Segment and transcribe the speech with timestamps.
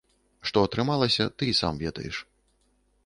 [0.49, 2.15] Што атрымалася, ты і сам ведаеш.